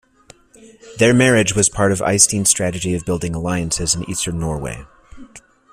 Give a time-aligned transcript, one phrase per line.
[0.97, 4.87] Their marriage was part of Eystein's strategy of building alliances in Eastern Norway.